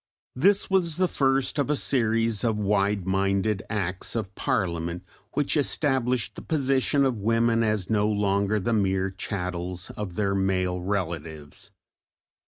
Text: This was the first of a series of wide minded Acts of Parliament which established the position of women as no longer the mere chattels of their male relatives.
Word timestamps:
This 0.35 0.67
was 0.67 0.97
the 0.97 1.07
first 1.07 1.59
of 1.59 1.69
a 1.69 1.75
series 1.75 2.43
of 2.43 2.57
wide 2.57 3.05
minded 3.05 3.61
Acts 3.69 4.15
of 4.15 4.33
Parliament 4.33 5.03
which 5.33 5.55
established 5.55 6.33
the 6.33 6.41
position 6.41 7.05
of 7.05 7.19
women 7.21 7.61
as 7.61 7.87
no 7.87 8.07
longer 8.07 8.59
the 8.59 8.73
mere 8.73 9.11
chattels 9.11 9.91
of 9.91 10.15
their 10.15 10.33
male 10.33 10.81
relatives. 10.81 11.69